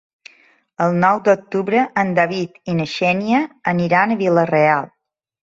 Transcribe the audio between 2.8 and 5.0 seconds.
na Xènia aniran a Vila-real.